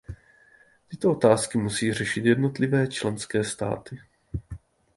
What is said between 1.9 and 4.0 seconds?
řešit jednotlivé členské státy.